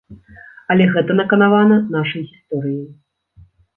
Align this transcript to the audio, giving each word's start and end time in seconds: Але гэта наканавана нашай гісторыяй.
Але 0.75 0.87
гэта 0.95 1.17
наканавана 1.19 1.77
нашай 1.97 2.25
гісторыяй. 2.31 2.87